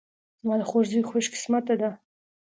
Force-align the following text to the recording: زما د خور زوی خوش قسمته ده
زما 0.41 0.55
د 0.59 0.63
خور 0.69 0.83
زوی 0.91 1.03
خوش 1.09 1.25
قسمته 1.33 1.75
ده 1.81 1.89